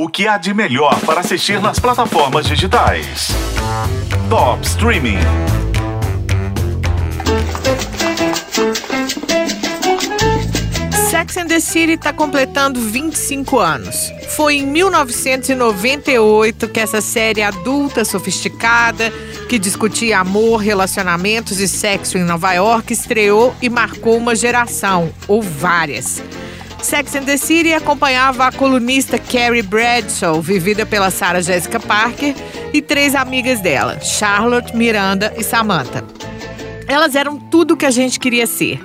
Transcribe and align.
O 0.00 0.08
que 0.08 0.28
há 0.28 0.38
de 0.38 0.54
melhor 0.54 1.00
para 1.00 1.22
assistir 1.22 1.60
nas 1.60 1.80
plataformas 1.80 2.46
digitais? 2.46 3.30
Top 4.30 4.64
Streaming. 4.64 5.18
Sex 11.10 11.36
and 11.36 11.48
the 11.48 11.58
City 11.58 11.94
está 11.94 12.12
completando 12.12 12.80
25 12.80 13.58
anos. 13.58 14.12
Foi 14.36 14.58
em 14.58 14.66
1998 14.68 16.68
que 16.68 16.78
essa 16.78 17.00
série 17.00 17.42
adulta, 17.42 18.04
sofisticada, 18.04 19.12
que 19.48 19.58
discutia 19.58 20.20
amor, 20.20 20.58
relacionamentos 20.58 21.58
e 21.58 21.66
sexo 21.66 22.16
em 22.16 22.22
Nova 22.22 22.52
York, 22.52 22.92
estreou 22.92 23.52
e 23.60 23.68
marcou 23.68 24.16
uma 24.16 24.36
geração, 24.36 25.12
ou 25.26 25.42
várias. 25.42 26.22
Sex 26.82 27.14
and 27.16 27.24
the 27.24 27.36
City 27.36 27.74
acompanhava 27.74 28.46
a 28.46 28.52
colunista 28.52 29.18
Carrie 29.18 29.62
Bradshaw, 29.62 30.40
vivida 30.40 30.86
pela 30.86 31.10
Sarah 31.10 31.40
Jessica 31.40 31.80
Parker, 31.80 32.34
e 32.72 32.80
três 32.80 33.14
amigas 33.14 33.60
dela, 33.60 34.00
Charlotte, 34.00 34.76
Miranda 34.76 35.34
e 35.36 35.42
Samantha. 35.42 36.04
Elas 36.86 37.14
eram 37.14 37.38
tudo 37.38 37.74
o 37.74 37.76
que 37.76 37.84
a 37.84 37.90
gente 37.90 38.20
queria 38.20 38.46
ser. 38.46 38.80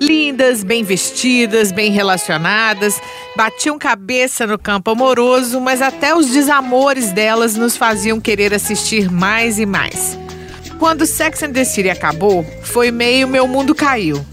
Lindas, 0.00 0.62
bem 0.62 0.84
vestidas, 0.84 1.72
bem 1.72 1.90
relacionadas, 1.90 3.00
batiam 3.36 3.78
cabeça 3.78 4.46
no 4.46 4.58
campo 4.58 4.90
amoroso, 4.90 5.60
mas 5.60 5.82
até 5.82 6.14
os 6.14 6.28
desamores 6.30 7.10
delas 7.12 7.56
nos 7.56 7.76
faziam 7.76 8.20
querer 8.20 8.54
assistir 8.54 9.10
mais 9.10 9.58
e 9.58 9.66
mais. 9.66 10.18
Quando 10.78 11.04
Sex 11.04 11.42
and 11.42 11.52
the 11.52 11.64
City 11.64 11.90
acabou, 11.90 12.44
foi 12.62 12.90
meio 12.90 13.28
meu 13.28 13.46
mundo 13.46 13.74
caiu 13.74 14.24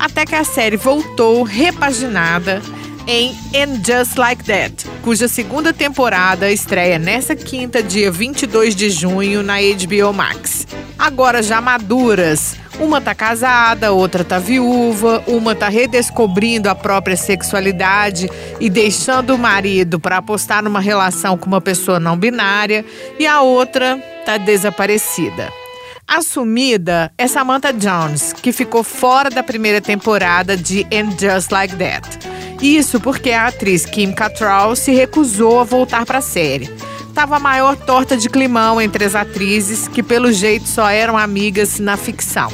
até 0.00 0.24
que 0.24 0.34
a 0.34 0.42
série 0.42 0.78
voltou 0.78 1.42
repaginada 1.42 2.62
em 3.06 3.36
And 3.54 3.82
Just 3.84 4.16
Like 4.16 4.42
That, 4.44 4.86
cuja 5.02 5.28
segunda 5.28 5.72
temporada 5.72 6.50
estreia 6.50 6.98
nessa 6.98 7.36
quinta, 7.36 7.82
dia 7.82 8.10
22 8.10 8.74
de 8.74 8.88
junho, 8.88 9.42
na 9.42 9.56
HBO 9.56 10.12
Max. 10.12 10.66
Agora 10.98 11.42
já 11.42 11.60
maduras, 11.60 12.56
uma 12.78 13.00
tá 13.00 13.14
casada, 13.14 13.92
outra 13.92 14.24
tá 14.24 14.38
viúva, 14.38 15.22
uma 15.26 15.54
tá 15.54 15.68
redescobrindo 15.68 16.68
a 16.68 16.74
própria 16.74 17.16
sexualidade 17.16 18.30
e 18.58 18.70
deixando 18.70 19.34
o 19.34 19.38
marido 19.38 20.00
para 20.00 20.18
apostar 20.18 20.62
numa 20.62 20.80
relação 20.80 21.36
com 21.36 21.46
uma 21.46 21.60
pessoa 21.60 22.00
não 22.00 22.16
binária, 22.16 22.84
e 23.18 23.26
a 23.26 23.42
outra 23.42 23.98
tá 24.24 24.38
desaparecida. 24.38 25.59
Assumida 26.12 27.12
é 27.16 27.28
Samantha 27.28 27.72
Jones, 27.72 28.32
que 28.32 28.50
ficou 28.50 28.82
fora 28.82 29.30
da 29.30 29.44
primeira 29.44 29.80
temporada 29.80 30.56
de 30.56 30.84
And 30.92 31.12
Just 31.12 31.52
Like 31.52 31.76
That. 31.76 32.18
Isso 32.60 33.00
porque 33.00 33.30
a 33.30 33.46
atriz 33.46 33.86
Kim 33.86 34.10
Cattrall 34.10 34.74
se 34.74 34.90
recusou 34.90 35.60
a 35.60 35.64
voltar 35.64 36.04
para 36.04 36.18
a 36.18 36.20
série. 36.20 36.68
Tava 37.14 37.36
a 37.36 37.38
maior 37.38 37.76
torta 37.76 38.16
de 38.16 38.28
climão 38.28 38.80
entre 38.80 39.04
as 39.04 39.14
atrizes, 39.14 39.86
que 39.86 40.02
pelo 40.02 40.32
jeito 40.32 40.66
só 40.66 40.90
eram 40.90 41.16
amigas 41.16 41.78
na 41.78 41.96
ficção. 41.96 42.52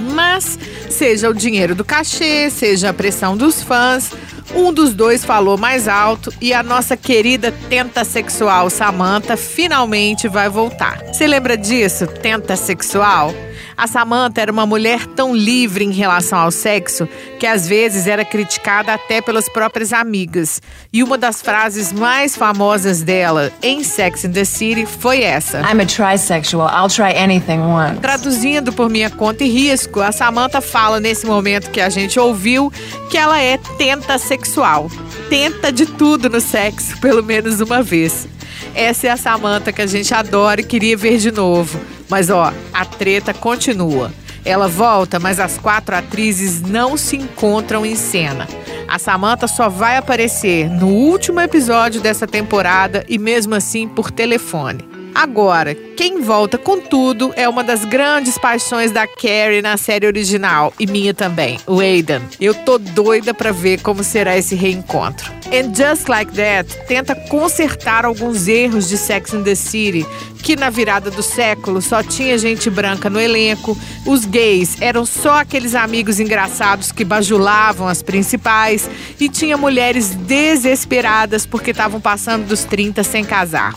Mas, 0.00 0.58
seja 0.88 1.28
o 1.28 1.34
dinheiro 1.34 1.74
do 1.74 1.84
cachê, 1.84 2.50
seja 2.50 2.90
a 2.90 2.94
pressão 2.94 3.36
dos 3.36 3.62
fãs, 3.62 4.10
um 4.54 4.72
dos 4.72 4.94
dois 4.94 5.24
falou 5.24 5.58
mais 5.58 5.86
alto 5.86 6.32
e 6.40 6.54
a 6.54 6.62
nossa 6.62 6.96
querida 6.96 7.52
tenta 7.68 8.04
sexual 8.04 8.70
Samantha 8.70 9.36
finalmente 9.36 10.26
vai 10.26 10.48
voltar. 10.48 11.02
Você 11.06 11.26
lembra 11.26 11.56
disso? 11.56 12.06
Tenta 12.06 12.56
sexual? 12.56 13.34
A 13.78 13.86
Samantha 13.86 14.40
era 14.40 14.50
uma 14.50 14.66
mulher 14.66 15.06
tão 15.06 15.36
livre 15.36 15.84
em 15.84 15.92
relação 15.92 16.40
ao 16.40 16.50
sexo 16.50 17.08
que 17.38 17.46
às 17.46 17.68
vezes 17.68 18.08
era 18.08 18.24
criticada 18.24 18.92
até 18.92 19.20
pelas 19.20 19.48
próprias 19.48 19.92
amigas. 19.92 20.60
E 20.92 21.00
uma 21.00 21.16
das 21.16 21.40
frases 21.40 21.92
mais 21.92 22.34
famosas 22.34 23.02
dela 23.02 23.52
em 23.62 23.84
Sex 23.84 24.24
in 24.24 24.32
the 24.32 24.44
City 24.44 24.84
foi 24.84 25.22
essa: 25.22 25.60
I'm 25.60 25.80
a 25.80 25.86
trisexual. 25.86 26.68
I'll 26.68 26.92
try 26.92 27.16
anything 27.16 27.60
once. 27.60 28.00
Traduzindo 28.00 28.72
por 28.72 28.90
minha 28.90 29.10
conta 29.10 29.44
e 29.44 29.48
risco, 29.48 30.00
a 30.00 30.10
Samantha 30.10 30.60
fala 30.60 30.98
nesse 30.98 31.24
momento 31.24 31.70
que 31.70 31.80
a 31.80 31.88
gente 31.88 32.18
ouviu 32.18 32.72
que 33.08 33.16
ela 33.16 33.40
é 33.40 33.58
tenta 33.78 34.18
sexual. 34.18 34.90
Tenta 35.30 35.70
de 35.70 35.86
tudo 35.86 36.28
no 36.28 36.40
sexo, 36.40 36.98
pelo 36.98 37.22
menos 37.22 37.60
uma 37.60 37.80
vez. 37.80 38.26
Essa 38.74 39.06
é 39.06 39.10
a 39.10 39.16
Samantha 39.16 39.72
que 39.72 39.82
a 39.82 39.86
gente 39.86 40.12
adora 40.12 40.62
e 40.62 40.64
queria 40.64 40.96
ver 40.96 41.18
de 41.18 41.30
novo. 41.30 41.78
Mas 42.08 42.30
ó, 42.30 42.52
a 42.72 42.84
treta 42.84 43.34
continua. 43.34 44.12
Ela 44.44 44.68
volta, 44.68 45.18
mas 45.18 45.38
as 45.38 45.58
quatro 45.58 45.94
atrizes 45.94 46.62
não 46.62 46.96
se 46.96 47.16
encontram 47.16 47.84
em 47.84 47.94
cena. 47.94 48.46
A 48.86 48.98
Samantha 48.98 49.46
só 49.46 49.68
vai 49.68 49.96
aparecer 49.96 50.70
no 50.70 50.88
último 50.88 51.40
episódio 51.40 52.00
dessa 52.00 52.26
temporada 52.26 53.04
e 53.08 53.18
mesmo 53.18 53.54
assim 53.54 53.86
por 53.86 54.10
telefone. 54.10 54.97
Agora, 55.18 55.74
quem 55.96 56.20
volta 56.20 56.56
com 56.56 56.80
tudo 56.80 57.32
é 57.34 57.48
uma 57.48 57.64
das 57.64 57.84
grandes 57.84 58.38
paixões 58.38 58.92
da 58.92 59.04
Carrie 59.04 59.60
na 59.60 59.76
série 59.76 60.06
original 60.06 60.72
e 60.78 60.86
minha 60.86 61.12
também, 61.12 61.58
o 61.66 61.80
Aidan. 61.80 62.22
Eu 62.40 62.54
tô 62.54 62.78
doida 62.78 63.34
para 63.34 63.50
ver 63.50 63.82
como 63.82 64.04
será 64.04 64.38
esse 64.38 64.54
reencontro. 64.54 65.28
And 65.46 65.74
Just 65.74 66.06
Like 66.06 66.32
That 66.34 66.72
tenta 66.86 67.16
consertar 67.16 68.04
alguns 68.04 68.46
erros 68.46 68.88
de 68.88 68.96
Sex 68.96 69.34
and 69.34 69.42
the 69.42 69.56
City, 69.56 70.06
que 70.40 70.54
na 70.54 70.70
virada 70.70 71.10
do 71.10 71.22
século 71.22 71.82
só 71.82 72.00
tinha 72.00 72.38
gente 72.38 72.70
branca 72.70 73.10
no 73.10 73.20
elenco, 73.20 73.76
os 74.06 74.24
gays 74.24 74.80
eram 74.80 75.04
só 75.04 75.40
aqueles 75.40 75.74
amigos 75.74 76.20
engraçados 76.20 76.92
que 76.92 77.04
bajulavam 77.04 77.88
as 77.88 78.02
principais 78.02 78.88
e 79.18 79.28
tinha 79.28 79.56
mulheres 79.56 80.10
desesperadas 80.14 81.44
porque 81.44 81.72
estavam 81.72 82.00
passando 82.00 82.46
dos 82.46 82.62
30 82.62 83.02
sem 83.02 83.24
casar. 83.24 83.74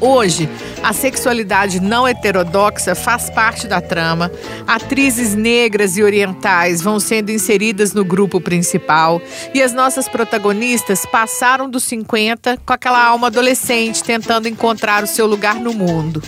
Hoje, 0.00 0.48
a 0.82 0.92
sexualidade 0.92 1.80
não 1.80 2.06
heterodoxa 2.06 2.94
faz 2.94 3.30
parte 3.30 3.66
da 3.66 3.80
trama. 3.80 4.30
Atrizes 4.66 5.34
negras 5.34 5.96
e 5.96 6.02
orientais 6.02 6.82
vão 6.82 7.00
sendo 7.00 7.30
inseridas 7.30 7.92
no 7.92 8.04
grupo 8.04 8.40
principal 8.40 9.20
e 9.54 9.62
as 9.62 9.72
nossas 9.72 10.08
protagonistas 10.08 11.06
passaram 11.06 11.68
dos 11.68 11.84
50 11.84 12.58
com 12.64 12.72
aquela 12.72 13.04
alma 13.04 13.28
adolescente 13.28 14.02
tentando 14.04 14.48
encontrar 14.48 15.02
o 15.02 15.06
seu 15.06 15.26
lugar 15.26 15.56
no 15.56 15.72
mundo. 15.72 16.22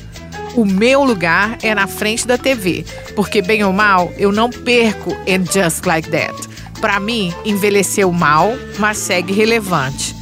O 0.57 0.65
meu 0.65 1.05
lugar 1.05 1.59
é 1.63 1.75
na 1.75 1.87
frente 1.87 2.27
da 2.27 2.39
TV, 2.39 2.83
porque 3.15 3.43
bem 3.43 3.63
ou 3.63 3.75
mal, 3.75 4.11
eu 4.17 4.33
não 4.33 4.49
perco 4.49 5.13
And 5.29 5.45
Just 5.45 5.85
Like 5.85 6.09
That. 6.09 6.35
Para 6.81 6.99
mim, 6.99 7.31
envelheceu 7.45 8.11
mal, 8.11 8.55
mas 8.79 8.97
segue 8.97 9.35
relevante. 9.35 10.16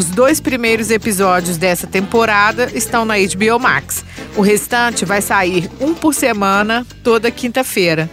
Os 0.00 0.06
dois 0.06 0.40
primeiros 0.40 0.90
episódios 0.90 1.58
dessa 1.58 1.86
temporada 1.86 2.70
estão 2.72 3.04
na 3.04 3.16
HBO 3.18 3.58
Max. 3.60 4.02
O 4.34 4.40
restante 4.40 5.04
vai 5.04 5.20
sair 5.20 5.70
um 5.78 5.92
por 5.92 6.14
semana, 6.14 6.86
toda 7.04 7.30
quinta-feira. 7.30 8.08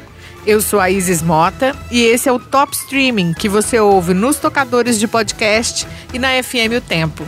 Eu 0.45 0.59
sou 0.59 0.81
a 0.81 0.91
Isis 0.91 1.21
Mota 1.21 1.73
e 1.89 2.03
esse 2.03 2.27
é 2.27 2.31
o 2.33 2.39
Top 2.39 2.75
Streaming 2.75 3.33
que 3.33 3.47
você 3.47 3.79
ouve 3.79 4.13
nos 4.13 4.35
tocadores 4.35 4.99
de 4.99 5.07
podcast 5.07 5.87
e 6.13 6.19
na 6.19 6.43
FM 6.43 6.75
O 6.77 6.81
Tempo. 6.81 7.25